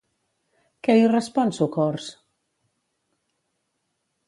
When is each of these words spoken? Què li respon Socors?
Què 0.87 0.95
li 0.99 1.03
respon 1.11 1.51
Socors? 1.59 2.09